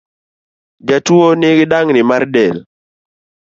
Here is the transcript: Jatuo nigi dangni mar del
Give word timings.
Jatuo 0.87 1.27
nigi 1.39 1.65
dangni 1.71 2.01
mar 2.09 2.23
del 2.33 2.57